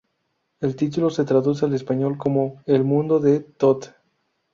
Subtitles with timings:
[0.61, 3.83] El título se traduce al español como "El mundo de Todd".